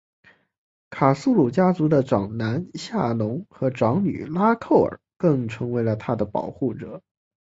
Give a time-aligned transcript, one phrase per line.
[0.89, 7.03] 卡苏鲁家族的长男夏农和长女拉蔻儿更成为了她的保护者。